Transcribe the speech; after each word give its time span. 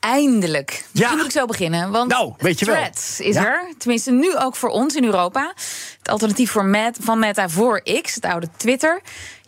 eindelijk. 0.00 0.84
Misschien 0.92 1.16
moet 1.16 1.26
ik 1.26 1.32
zo 1.32 1.46
beginnen. 1.46 1.90
Want 1.90 2.10
Nou, 2.10 2.32
weet 2.38 2.58
je 2.58 2.64
wel. 2.66 2.74
Threads 2.74 3.20
is 3.20 3.34
Ja. 3.34 3.44
er. 3.46 3.72
Tenminste, 3.78 4.10
nu 4.10 4.36
ook 4.36 4.56
voor 4.56 4.68
ons 4.68 4.94
in 4.94 5.04
Europa. 5.04 5.52
Het 5.98 6.08
alternatief 6.08 6.50
voor 6.50 6.64
Met, 6.64 6.98
van 7.00 7.18
Meta 7.18 7.48
voor 7.48 7.82
X, 8.02 8.14
het 8.14 8.24
oude 8.24 8.48
Twitter. 8.56 9.00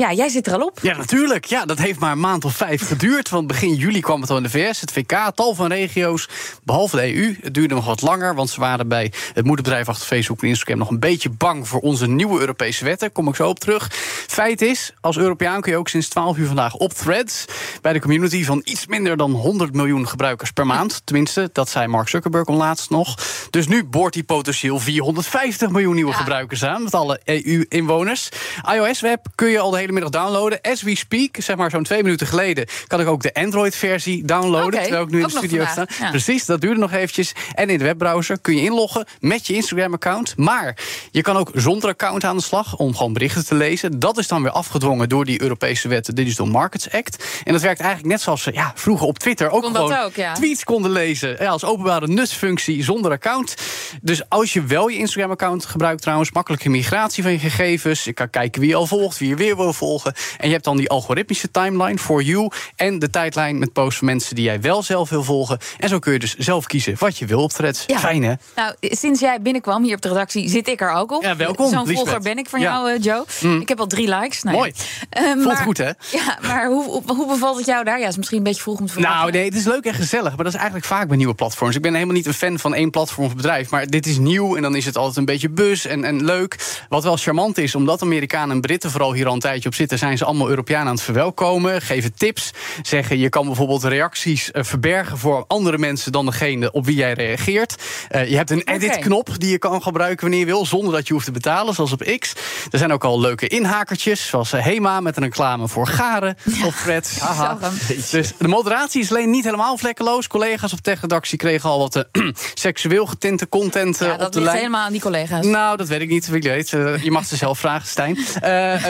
Ja, 0.00 0.12
jij 0.12 0.28
zit 0.28 0.46
er 0.46 0.52
al 0.52 0.60
op. 0.60 0.78
Ja, 0.82 0.96
natuurlijk. 0.96 1.44
Ja, 1.44 1.64
dat 1.64 1.78
heeft 1.78 1.98
maar 1.98 2.12
een 2.12 2.20
maand 2.20 2.44
of 2.44 2.56
vijf 2.56 2.86
geduurd. 2.86 3.28
Want 3.28 3.46
begin 3.46 3.74
juli 3.74 4.00
kwam 4.00 4.20
het 4.20 4.30
al 4.30 4.36
in 4.36 4.42
de 4.42 4.50
VS, 4.50 4.80
het 4.80 4.92
VK, 4.92 5.30
tal 5.34 5.54
van 5.54 5.66
regio's. 5.72 6.28
Behalve 6.64 6.96
de 6.96 7.14
EU. 7.16 7.36
Het 7.40 7.54
duurde 7.54 7.74
nog 7.74 7.84
wat 7.84 8.02
langer, 8.02 8.34
want 8.34 8.50
ze 8.50 8.60
waren 8.60 8.88
bij 8.88 9.12
het 9.34 9.44
moederbedrijf 9.44 9.88
achter 9.88 10.06
Facebook 10.06 10.42
en 10.42 10.48
Instagram 10.48 10.78
nog 10.78 10.90
een 10.90 10.98
beetje 10.98 11.30
bang 11.30 11.68
voor 11.68 11.80
onze 11.80 12.06
nieuwe 12.08 12.40
Europese 12.40 12.84
wetten. 12.84 13.12
Kom 13.12 13.28
ik 13.28 13.34
zo 13.34 13.48
op 13.48 13.58
terug. 13.58 13.88
Feit 14.26 14.62
is, 14.62 14.92
als 15.00 15.16
Europeaan 15.18 15.60
kun 15.60 15.72
je 15.72 15.78
ook 15.78 15.88
sinds 15.88 16.08
12 16.08 16.36
uur 16.36 16.46
vandaag 16.46 16.74
op 16.74 16.92
threads. 16.92 17.44
Bij 17.82 17.92
de 17.92 18.00
community 18.00 18.44
van 18.44 18.60
iets 18.64 18.86
minder 18.86 19.16
dan 19.16 19.30
100 19.30 19.74
miljoen 19.74 20.08
gebruikers 20.08 20.50
per 20.50 20.66
maand. 20.66 21.00
Tenminste, 21.04 21.50
dat 21.52 21.68
zei 21.68 21.86
Mark 21.86 22.08
Zuckerberg 22.08 22.46
onlaatst 22.46 22.90
nog. 22.90 23.14
Dus 23.50 23.66
nu 23.68 23.84
boort 23.84 24.14
hij 24.14 24.22
potentieel 24.22 24.78
450 24.78 25.70
miljoen 25.70 25.94
nieuwe 25.94 26.10
Ja. 26.10 26.16
gebruikers 26.16 26.64
aan. 26.64 26.82
Met 26.82 26.94
alle 26.94 27.20
EU-inwoners. 27.24 28.28
iOS-web 28.74 29.26
kun 29.34 29.48
je 29.48 29.58
al 29.58 29.70
de 29.70 29.78
hele 29.78 29.89
middag 29.92 30.10
downloaden. 30.10 30.60
As 30.60 30.82
we 30.82 30.96
speak, 30.96 31.36
zeg 31.38 31.56
maar 31.56 31.70
zo'n 31.70 31.82
twee 31.82 32.02
minuten 32.02 32.26
geleden... 32.26 32.66
kan 32.86 33.00
ik 33.00 33.06
ook 33.06 33.22
de 33.22 33.34
Android-versie 33.34 34.24
downloaden. 34.24 34.82
Terwijl 34.82 35.02
ik 35.02 35.10
nu 35.10 35.20
in 35.20 35.26
de 35.26 35.30
studio 35.30 35.64
sta. 35.64 35.86
ja. 35.98 36.10
Precies, 36.10 36.46
dat 36.46 36.60
duurde 36.60 36.80
nog 36.80 36.92
eventjes. 36.92 37.32
En 37.54 37.70
in 37.70 37.78
de 37.78 37.84
webbrowser 37.84 38.38
kun 38.40 38.56
je 38.56 38.62
inloggen 38.62 39.06
met 39.20 39.46
je 39.46 39.54
Instagram-account. 39.54 40.36
Maar 40.36 40.76
je 41.10 41.22
kan 41.22 41.36
ook 41.36 41.50
zonder 41.54 41.90
account 41.90 42.24
aan 42.24 42.36
de 42.36 42.42
slag 42.42 42.76
om 42.76 42.96
gewoon 42.96 43.12
berichten 43.12 43.46
te 43.46 43.54
lezen. 43.54 43.98
Dat 43.98 44.18
is 44.18 44.28
dan 44.28 44.42
weer 44.42 44.52
afgedwongen 44.52 45.08
door 45.08 45.24
die 45.24 45.42
Europese 45.42 45.88
wet, 45.88 46.06
de 46.06 46.12
Digital 46.12 46.46
Markets 46.46 46.90
Act. 46.90 47.24
En 47.44 47.52
dat 47.52 47.62
werkt 47.62 47.80
eigenlijk 47.80 48.12
net 48.12 48.20
zoals 48.20 48.42
ze 48.42 48.52
ja, 48.52 48.72
vroeger 48.74 49.06
op 49.06 49.18
Twitter 49.18 49.50
ook 49.50 49.62
Kon 49.62 49.74
gewoon 49.74 49.96
ook, 49.96 50.14
ja. 50.14 50.32
tweets 50.32 50.64
konden 50.64 50.90
lezen. 50.90 51.36
Ja, 51.38 51.50
als 51.50 51.64
openbare 51.64 52.08
nutsfunctie 52.08 52.82
zonder 52.82 53.10
account. 53.10 53.54
Dus 54.02 54.28
als 54.28 54.52
je 54.52 54.62
wel 54.62 54.88
je 54.88 54.98
Instagram-account 54.98 55.64
gebruikt 55.64 56.02
trouwens, 56.02 56.32
makkelijke 56.32 56.68
migratie 56.68 57.22
van 57.22 57.32
je 57.32 57.38
gegevens. 57.38 58.04
Je 58.04 58.12
kan 58.12 58.30
kijken 58.30 58.60
wie 58.60 58.70
je 58.70 58.76
al 58.76 58.86
volgt, 58.86 59.18
wie 59.18 59.28
je 59.28 59.34
weer 59.34 59.56
wil 59.56 59.72
volgen. 59.80 60.12
En 60.38 60.46
je 60.46 60.52
hebt 60.52 60.64
dan 60.64 60.76
die 60.76 60.88
algoritmische 60.88 61.50
timeline 61.50 61.98
for 61.98 62.22
you. 62.22 62.50
En 62.76 62.98
de 62.98 63.10
tijdlijn 63.10 63.58
met 63.58 63.72
posts 63.72 63.98
van 63.98 64.06
mensen 64.06 64.34
die 64.34 64.44
jij 64.44 64.60
wel 64.60 64.82
zelf 64.82 65.08
wil 65.10 65.24
volgen. 65.24 65.58
En 65.78 65.88
zo 65.88 65.98
kun 65.98 66.12
je 66.12 66.18
dus 66.18 66.34
zelf 66.34 66.66
kiezen 66.66 66.94
wat 66.98 67.18
je 67.18 67.26
wil 67.26 67.42
op 67.42 67.50
threads. 67.50 67.84
Ja. 67.86 67.98
Fijn 67.98 68.22
hè? 68.22 68.34
Nou, 68.56 68.74
sinds 68.80 69.20
jij 69.20 69.40
binnenkwam 69.42 69.82
hier 69.84 69.94
op 69.94 70.02
de 70.02 70.08
redactie, 70.08 70.48
zit 70.48 70.68
ik 70.68 70.80
er 70.80 70.92
ook 70.92 71.12
op. 71.12 71.22
Ja, 71.22 71.36
welkom, 71.36 71.70
Zo'n 71.70 71.86
volger 71.86 72.20
ben 72.20 72.38
ik 72.38 72.48
van 72.48 72.60
Ja. 72.60 72.72
jou, 72.72 72.90
eh, 72.92 73.02
Joe. 73.02 73.60
Ik 73.60 73.68
heb 73.68 73.80
al 73.80 73.86
drie 73.86 74.08
likes. 74.18 74.42
Nou, 74.42 74.56
ja. 74.56 74.62
Mooi. 74.62 74.72
Eh, 75.10 75.22
Voelt 75.32 75.44
maar- 75.44 75.56
goed, 75.56 75.78
hè? 75.78 75.90
Ja, 76.10 76.38
maar 76.42 76.66
hoe, 76.66 77.02
hoe, 77.06 77.26
bevalt 77.26 77.56
het 77.56 77.66
jou 77.66 77.84
daar? 77.84 78.00
Ja, 78.00 78.08
is 78.08 78.16
misschien 78.16 78.38
een 78.38 78.44
beetje 78.44 78.62
vroeg 78.62 78.78
om 78.80 78.86
te 78.86 78.92
verwachten. 78.92 79.18
Nou, 79.20 79.32
nee, 79.32 79.44
het 79.44 79.54
is 79.54 79.64
leuk 79.64 79.84
en 79.84 79.94
gezellig. 79.94 80.28
Maar 80.28 80.44
dat 80.44 80.46
is 80.46 80.54
eigenlijk 80.54 80.84
vaak 80.84 81.08
bij 81.08 81.16
nieuwe 81.16 81.34
platforms. 81.34 81.76
Ik 81.76 81.82
ben 81.82 81.94
helemaal 81.94 82.14
niet 82.14 82.26
een 82.26 82.34
fan 82.34 82.58
van 82.58 82.74
één 82.74 82.90
platform 82.90 83.26
of 83.26 83.36
bedrijf. 83.36 83.70
Maar 83.70 83.86
dit 83.86 84.06
is 84.06 84.18
nieuw 84.18 84.56
en 84.56 84.62
dan 84.62 84.76
is 84.76 84.84
het 84.84 84.96
altijd 84.96 85.16
een 85.16 85.24
beetje 85.24 85.48
bus 85.48 85.86
en, 85.86 86.04
en 86.04 86.24
leuk. 86.24 86.84
Wat 86.88 87.02
wel 87.02 87.16
charmant 87.16 87.58
is, 87.58 87.74
omdat 87.74 88.02
Amerikanen 88.02 88.50
en 88.54 88.60
Britten 88.60 88.90
vooral 88.90 89.12
hier 89.12 89.26
al 89.26 89.32
een 89.34 89.40
tijdje 89.40 89.68
op 89.70 89.76
zitten... 89.76 89.98
zijn 89.98 90.18
ze 90.18 90.24
allemaal 90.24 90.48
Europeanen 90.48 90.86
aan 90.86 90.94
het 90.94 91.02
verwelkomen, 91.02 91.82
geven 91.82 92.14
tips. 92.14 92.50
Zeggen, 92.82 93.18
je 93.18 93.28
kan 93.28 93.46
bijvoorbeeld 93.46 93.84
reacties 93.84 94.50
eh, 94.50 94.64
verbergen 94.64 95.18
voor 95.18 95.44
andere 95.46 95.78
mensen... 95.78 96.12
dan 96.12 96.26
degene 96.26 96.72
op 96.72 96.84
wie 96.84 96.94
jij 96.96 97.12
reageert. 97.12 97.74
Eh, 98.08 98.28
je 98.30 98.36
hebt 98.36 98.50
een 98.50 98.62
edit-knop 98.64 99.40
die 99.40 99.50
je 99.50 99.58
kan 99.58 99.82
gebruiken 99.82 100.20
wanneer 100.20 100.38
je 100.38 100.46
wil... 100.46 100.66
zonder 100.66 100.92
dat 100.92 101.06
je 101.06 101.12
hoeft 101.12 101.24
te 101.24 101.32
betalen, 101.32 101.74
zoals 101.74 101.92
op 101.92 102.16
X. 102.18 102.32
Er 102.70 102.78
zijn 102.78 102.92
ook 102.92 103.04
al 103.04 103.20
leuke 103.20 103.46
inhakertjes, 103.46 104.26
zoals 104.26 104.52
eh, 104.52 104.64
Hema... 104.64 105.00
met 105.00 105.16
een 105.16 105.22
reclame 105.22 105.68
voor 105.68 105.86
garen 105.86 106.36
op. 106.64 106.74
Haha. 107.18 107.58
Zag 107.60 107.60
hem. 107.60 107.98
Dus 108.10 108.32
de 108.38 108.48
moderatie 108.48 109.00
is 109.02 109.10
alleen 109.10 109.30
niet 109.30 109.44
helemaal 109.44 109.76
vlekkeloos. 109.76 110.26
Collega's 110.26 110.72
op 110.72 110.80
tech-redactie 110.80 111.38
kregen 111.38 111.70
al 111.70 111.78
wat 111.78 112.04
seksueel 112.54 113.06
getinte 113.06 113.48
content 113.48 114.00
eh, 114.00 114.06
ja, 114.06 114.14
op 114.14 114.20
dat 114.20 114.32
de 114.32 114.38
ligt 114.38 114.50
lijn. 114.50 114.64
helemaal 114.64 114.84
aan 114.84 114.92
die 114.92 115.00
collega's. 115.00 115.46
Nou, 115.46 115.76
dat 115.76 115.88
weet 115.88 116.00
ik 116.00 116.08
niet. 116.08 116.28
Wie 116.28 116.42
weet. 116.42 116.68
Je 116.68 117.10
mag 117.10 117.26
ze 117.26 117.36
zelf 117.36 117.58
vragen, 117.58 117.88
Stijn. 117.88 118.18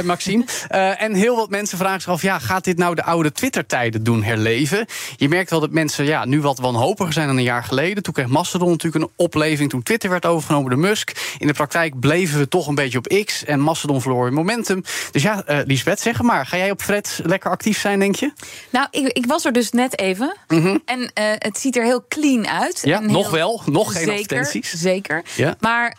Maxime. 0.05 0.45
Eh, 0.69 1.03
en 1.03 1.15
heel 1.15 1.37
wat 1.37 1.51
mensen 1.51 1.79
vragen 1.79 2.01
zich 2.01 2.11
af... 2.13 2.23
Ja, 2.23 2.39
gaat 2.39 2.65
dit 2.65 2.79
nou 2.79 2.95
de 2.95 3.05
oude 3.05 3.33
Twitter-tijden 3.33 4.03
doen 4.05 4.23
herleven? 4.23 4.87
Je 5.17 5.29
merkt 5.29 5.51
wel 5.51 5.61
dat 5.61 5.71
mensen 5.71 6.05
ja, 6.05 6.25
nu 6.25 6.41
wat 6.41 6.59
wanhopiger 6.59 7.13
zijn 7.13 7.27
dan 7.27 7.37
een 7.37 7.43
jaar 7.43 7.65
geleden. 7.65 8.03
Toen 8.03 8.13
kreeg 8.13 8.27
Mastodon 8.27 8.71
natuurlijk 8.71 9.05
een 9.05 9.11
opleving... 9.17 9.71
toen 9.71 9.83
Twitter 9.83 10.11
werd 10.11 10.27
overgenomen 10.27 10.71
door 10.71 10.79
Musk. 10.81 11.35
In 11.39 11.47
de 11.47 11.53
praktijk 11.53 12.01
bleven 12.01 12.39
we 12.39 12.49
toch 12.49 12.67
een 12.67 12.75
beetje 12.75 12.99
op 12.99 13.23
X... 13.25 13.45
en 13.45 13.61
Mastodon 13.61 14.01
verloor 14.01 14.27
in 14.27 14.33
momentum. 14.35 14.83
Dus 15.11 15.23
ja, 15.23 15.43
eh 15.45 15.59
Lisbeth, 15.65 16.01
zeg 16.01 16.23
maar. 16.23 16.47
Ga 16.47 16.57
jij 16.57 16.71
op 16.71 16.83
Fred 16.83 17.21
lekker 17.25 17.51
actief 17.51 17.81
zijn, 17.81 17.99
denk 17.99 18.15
je? 18.15 18.33
Nou, 18.71 18.87
ik, 18.91 19.07
ik 19.13 19.27
was 19.27 19.45
er 19.45 19.53
dus 19.53 19.71
net 19.71 19.99
even. 19.99 20.37
En 20.85 21.11
eh, 21.15 21.25
het 21.39 21.59
ziet 21.59 21.77
er 21.77 21.85
heel 21.85 22.05
clean 22.09 22.47
uit. 22.49 22.79
Mhm. 22.83 22.89
Ja, 22.89 23.01
heel- 23.01 23.11
nog 23.11 23.31
wel. 23.31 23.63
Nog 23.67 23.93
geen 23.93 24.05
zeker, 24.05 24.21
advertenties. 24.21 24.73
Zeker. 24.73 25.23
Ja. 25.37 25.57
Maar 25.61 25.97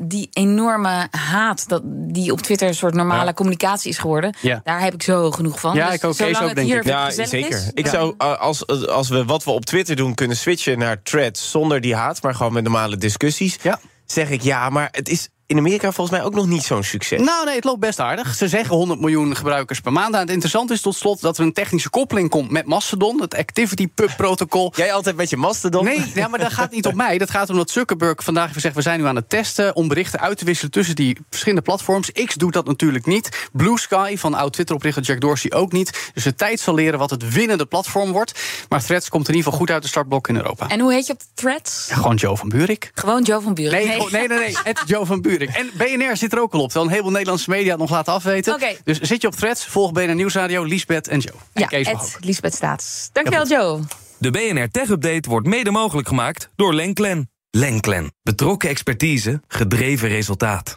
die 0.00 0.28
enorme 0.32 1.08
haat 1.10 1.68
dat, 1.68 1.82
die 1.84 2.32
op 2.32 2.40
Twitter 2.40 2.68
een 2.68 2.74
soort 2.74 2.94
normale 2.94 3.24
Ja. 3.26 3.32
communicatie 3.32 3.87
is 3.88 3.98
geworden... 3.98 4.36
Ja. 4.40 4.60
daar 4.64 4.80
heb 4.80 4.94
ik 4.94 5.02
zo 5.02 5.30
genoeg 5.30 5.60
van. 5.60 5.74
Ja, 5.74 5.86
Dus 5.86 5.94
ik 5.94 6.04
ook, 6.04 6.16
Kees 6.16 6.40
ook, 6.40 6.46
het 6.46 6.54
denk 6.54 6.68
hier 6.68 6.78
ik. 6.78 6.84
Ja, 6.84 7.10
zeker. 7.10 7.48
is, 7.48 7.70
Ik 7.74 7.84
ja. 7.84 7.90
zou, 7.90 8.14
uh, 8.18 8.38
als, 8.38 8.66
als 8.66 9.08
we 9.08 9.24
wat 9.24 9.44
we 9.44 9.50
op 9.50 9.64
Twitter 9.64 9.96
doen 9.96 10.14
kunnen 10.14 10.36
switchen 10.36 10.78
naar 10.78 11.02
threads 11.02 11.50
zonder 11.50 11.80
die 11.80 11.94
haat, 11.94 12.22
maar 12.22 12.34
gewoon 12.34 12.52
met 12.52 12.62
normale 12.62 12.96
discussies, 12.96 13.58
Ja. 13.62 13.80
zeg 14.06 14.30
ik 14.30 14.42
ja, 14.42 14.68
maar 14.70 14.88
het 14.90 15.08
is 15.08 15.28
in 15.48 15.58
Amerika 15.58 15.92
volgens 15.92 16.16
mij 16.18 16.26
ook 16.26 16.34
nog 16.34 16.46
niet 16.46 16.62
zo'n 16.62 16.82
succes. 16.82 17.20
Nou, 17.20 17.44
nee, 17.44 17.54
het 17.54 17.64
loopt 17.64 17.80
best 17.80 18.00
aardig. 18.00 18.34
Ze 18.34 18.48
zeggen 18.48 18.76
100 18.76 19.00
miljoen 19.00 19.36
gebruikers 19.36 19.80
per 19.80 19.92
maand. 19.92 20.08
Nou, 20.10 20.20
het 20.22 20.30
interessante 20.30 20.72
is 20.72 20.80
tot 20.80 20.96
slot 20.96 21.20
dat 21.20 21.38
er 21.38 21.44
een 21.44 21.52
technische 21.52 21.90
koppeling 21.90 22.30
komt 22.30 22.50
met 22.50 22.66
Mastodon, 22.66 23.20
het 23.20 23.34
Activity 23.36 23.88
Pub 23.94 24.10
protocol. 24.16 24.72
Jij 24.76 24.92
altijd 24.92 25.16
met 25.16 25.30
je 25.30 25.36
Mastodon? 25.36 25.84
Nee, 25.84 26.10
ja, 26.14 26.28
maar 26.28 26.38
dat 26.38 26.52
gaat 26.52 26.70
niet 26.70 26.86
op 26.86 26.94
mij. 26.94 27.18
Dat 27.18 27.30
gaat 27.30 27.50
om 27.50 27.56
dat 27.56 27.70
Zuckerberg 27.70 28.24
vandaag 28.24 28.42
heeft 28.42 28.54
gezegd... 28.54 28.74
we 28.74 28.82
zijn 28.82 29.00
nu 29.00 29.06
aan 29.06 29.16
het 29.16 29.28
testen 29.28 29.76
om 29.76 29.88
berichten 29.88 30.20
uit 30.20 30.38
te 30.38 30.44
wisselen 30.44 30.70
tussen 30.70 30.94
die 30.96 31.16
verschillende 31.30 31.62
platforms. 31.62 32.12
X 32.12 32.34
doet 32.34 32.52
dat 32.52 32.66
natuurlijk 32.66 33.06
niet. 33.06 33.48
Blue 33.52 33.78
Sky 33.78 34.16
van 34.16 34.34
oud-Twitter-oprichter 34.34 35.02
Jack 35.02 35.20
Dorsey 35.20 35.52
ook 35.52 35.72
niet. 35.72 36.10
Dus 36.14 36.24
de 36.24 36.34
tijd 36.34 36.60
zal 36.60 36.74
leren 36.74 36.98
wat 36.98 37.10
het 37.10 37.32
winnende 37.32 37.66
platform 37.66 38.12
wordt. 38.12 38.40
Maar 38.68 38.84
Threads 38.84 39.08
komt 39.08 39.28
in 39.28 39.34
ieder 39.34 39.44
geval 39.44 39.58
goed 39.66 39.70
uit 39.74 39.82
de 39.82 39.88
startblok 39.88 40.28
in 40.28 40.36
Europa. 40.36 40.68
En 40.68 40.80
hoe 40.80 40.92
heet 40.92 41.06
je 41.06 41.12
op 41.12 41.20
Threads? 41.34 41.86
Ja, 41.88 41.94
gewoon 41.94 42.16
Joe 42.16 42.36
van 42.36 42.48
Buurik. 42.48 42.90
Gewoon 42.94 43.22
Joe 43.22 43.40
van. 43.40 43.52
Nee, 43.52 43.68
gewoon- 43.88 44.12
nee, 44.12 44.28
nee, 44.28 44.38
nee. 44.38 44.56
Het 44.62 44.82
Joe 44.86 45.06
van 45.06 45.20
Buurik. 45.20 45.36
En 45.46 45.70
BNR 45.76 46.16
zit 46.16 46.32
er 46.32 46.40
ook 46.40 46.52
al 46.52 46.60
op. 46.60 46.66
Terwijl 46.66 46.84
een 46.84 46.90
heleboel 46.90 47.12
Nederlandse 47.12 47.50
media 47.50 47.70
het 47.70 47.78
nog 47.78 47.90
laten 47.90 48.12
afweten. 48.12 48.60
Dus 48.84 49.00
zit 49.00 49.20
je 49.20 49.26
op 49.26 49.34
Threads, 49.34 49.66
volg 49.66 49.92
BNR 49.92 50.14
Nieuwsradio, 50.14 50.62
Liesbeth 50.64 51.08
en 51.08 51.18
Joe. 51.18 51.34
En 51.52 51.62
Ja, 51.62 51.66
Kees. 51.66 52.16
Lisbeth 52.20 52.54
Staats. 52.54 53.08
Dankjewel, 53.12 53.46
Joe. 53.46 53.80
De 54.18 54.30
BNR 54.30 54.68
Tech 54.70 54.88
Update 54.88 55.28
wordt 55.28 55.46
mede 55.46 55.70
mogelijk 55.70 56.08
gemaakt 56.08 56.50
door 56.56 56.74
Lenklen. 56.74 57.30
Lenklen. 57.50 58.12
Betrokken 58.22 58.68
expertise, 58.68 59.40
gedreven 59.48 60.08
resultaat. 60.08 60.76